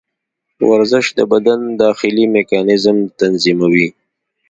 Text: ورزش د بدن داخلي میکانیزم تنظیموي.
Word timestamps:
ورزش 0.69 1.05
د 1.17 1.19
بدن 1.31 1.59
داخلي 1.83 2.25
میکانیزم 2.35 2.97
تنظیموي. 3.19 3.87